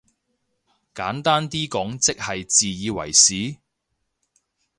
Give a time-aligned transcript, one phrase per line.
[0.95, 3.57] 簡單啲講即係自以為是？